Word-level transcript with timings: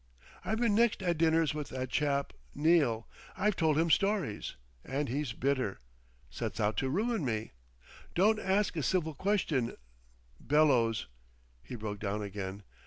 I've 0.43 0.59
been 0.59 0.73
next 0.73 1.03
at 1.03 1.19
dinners 1.19 1.53
with 1.53 1.69
that 1.69 1.91
chap, 1.91 2.33
Neal; 2.55 3.07
I've 3.37 3.55
told 3.55 3.77
him 3.77 3.91
stories—and 3.91 5.09
he's 5.09 5.33
bitter! 5.33 5.77
Sets 6.31 6.59
out 6.59 6.75
to 6.77 6.89
ruin 6.89 7.23
me. 7.23 7.51
Don't 8.15 8.39
ask 8.39 8.75
a 8.75 8.81
civil 8.81 9.13
question—bellows." 9.13 11.05
He 11.61 11.75
broke 11.75 11.99
down 11.99 12.23
again. 12.23 12.63